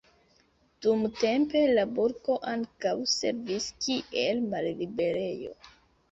Dumtempe 0.83 1.59
la 1.73 1.83
burgo 1.99 2.37
ankaŭ 2.51 2.93
servis 3.15 3.67
kiel 3.83 4.41
malliberejo. 4.55 5.53